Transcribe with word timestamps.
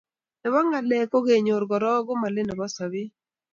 Nebo 0.41 0.57
ngalek 0.65 1.07
ko 1.11 1.17
kenyor 1.27 1.63
koroi 1.69 2.05
komalet 2.05 2.45
nebo 2.47 2.65
sobet 2.75 3.11